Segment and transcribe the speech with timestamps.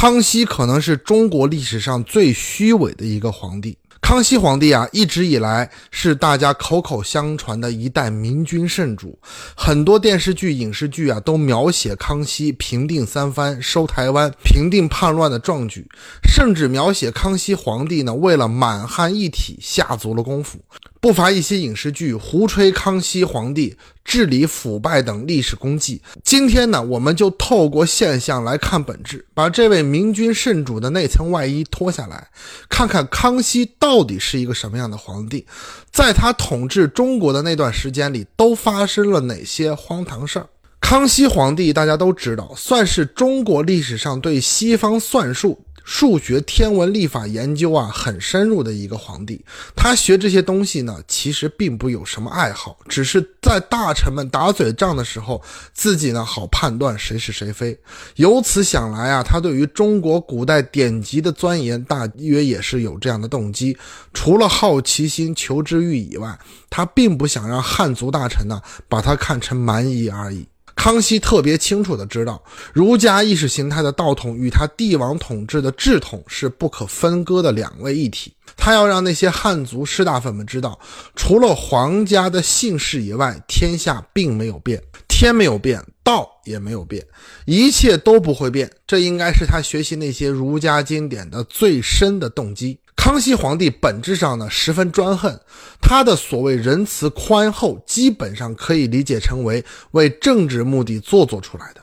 [0.00, 3.76] 康熙可能是中国历史上最虚伪的一个皇帝。
[4.00, 9.18] 康熙皇帝啊，一直以来是大家口口相传的一代明君圣主，
[9.54, 15.86] 很多电视剧、影视剧啊都描写康熙平定三藩、收台湾、平定叛乱的壮举，
[16.26, 20.58] 甚至描写康熙皇帝呢为了满汉一体下足了功夫。
[21.00, 23.74] 不乏一些影视剧胡吹康熙皇帝
[24.04, 26.02] 治理腐败等历史功绩。
[26.22, 32.28] 今天呢，我们就透过现象来看本质，把这位明君圣主的那层外衣脱下来，
[32.68, 35.46] 看看康熙到底是一个什么样的皇帝，
[35.90, 40.46] 在他统治中国的那段时间里，都发生了哪些荒唐事儿。
[40.80, 45.64] 康熙皇帝大家都知道，算是中国历史上对西方算术。
[45.92, 49.44] 数学、天文、历法研究啊，很深入的一个皇帝。
[49.74, 55.42] 他学这些东西呢，其实并不有什么爱好，只是在大臣们打嘴仗的时候，
[55.74, 57.76] 自己呢好判断谁是谁非。
[58.14, 63.76] 由此想来啊，他对于中国古代典籍的钻研，大约也是有这样的动机。
[64.14, 66.38] 除了好奇心、求知欲以外，
[66.70, 70.46] 他并不想让汉族大臣呢把他看成蛮夷而已。
[70.82, 72.42] 康熙特别清楚地知道，
[72.72, 78.32] 儒家意识形态的道统与他帝王统治的治统是不可分割的两位一体。
[78.56, 80.80] 他要让那些汉族士大夫们知道，
[81.14, 87.06] 除了皇家的姓氏以外，天下并没有变，天没有变，道也没有变，
[87.44, 88.70] 一切都不会变。
[88.86, 92.80] 这应该是他学习那些儒家经典的最深的动机。
[93.02, 95.40] 康熙皇帝本质上呢十分专横，
[95.80, 101.80] 他的所谓仁慈宽厚，基本上可以理解成为为政治目的做作出来的。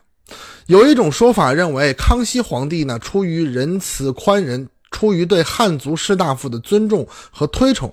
[0.67, 7.91] 有一种说法认为，康熙皇帝呢出于仁慈宽仁，出于对汉族士大夫的尊重和推崇，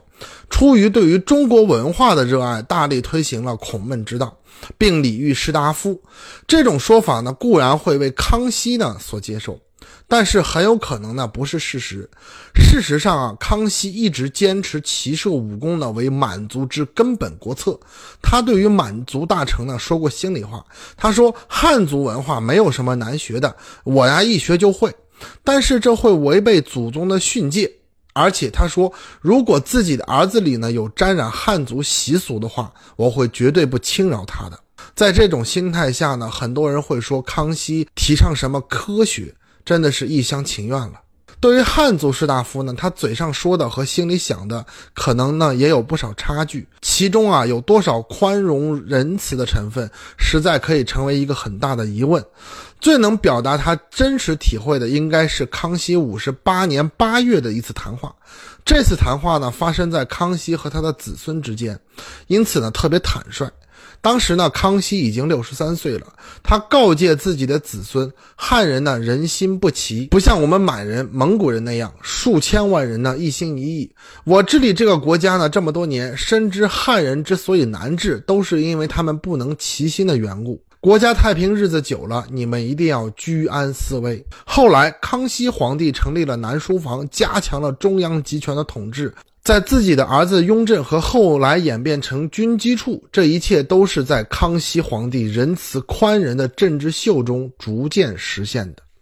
[0.51, 4.37] 出于对于中国文化的热爱，大力推行了孔孟之道，
[4.77, 5.99] 并礼遇士大夫。
[6.47, 9.59] 这种说法呢固然会为康熙呢所接受。
[10.07, 12.09] 但是很有可能呢不是事实。
[12.55, 17.79] 事实上啊，康熙一直坚持骑射武功呢为满族之根本国策。
[18.21, 20.65] 他对于满族大臣呢说过心里话，
[20.97, 24.95] 他说汉族文化没有什么难学的，我呀一学就会。
[25.43, 27.73] 但是这会违背祖宗的训诫，
[28.13, 34.59] 而且他说如果自己的儿子里呢有沾染汉族习俗的话，我会绝对不轻饶他的。
[34.95, 39.35] 在这种心态下呢，很多人会说康熙提倡什么科学。
[39.65, 41.01] 真的是一厢情愿了。
[41.41, 44.65] 对于汉族士大夫呢，他嘴上说的和心里想的，
[44.95, 46.67] 可能呢也有不少差距。
[46.81, 52.25] 其中啊，有多少宽容仁慈的成分，实在可以成为一个很大的疑问。
[52.81, 58.15] 最能表达他真实体会的，应该是康熙五十八年八月的一次谈话。
[58.65, 61.79] 这次谈话呢，发生在康熙和他的子孙之间，
[62.27, 63.47] 因此呢，特别坦率。
[64.05, 66.07] 当时呢，康熙已经六十三岁了。
[66.43, 73.91] 他告诫自己的子孙：汉人呢，人心不齐，不像我们满人、蒙古人那样，数千万人呢一心一意。
[74.25, 80.63] 我治理这个国家呢这么多年，深知汉人之所以难治，都是因为他们不能齐心的缘故。
[80.81, 84.23] 国家太平日子久了，你们一定要居安思危。
[84.45, 89.15] 后来，康熙皇帝成立了南书房，加强了中央集权的统治。
[89.45, 98.85] 在自己的儿子雍正和后来演变成军机处，这一切都是在康熙皇帝仁慈宽仁的政治秀中逐渐实现的。